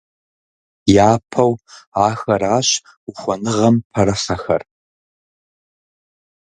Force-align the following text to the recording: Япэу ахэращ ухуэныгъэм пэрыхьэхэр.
Япэу 1.11 1.51
ахэращ 2.09 2.69
ухуэныгъэм 3.09 3.75
пэрыхьэхэр. 3.91 4.63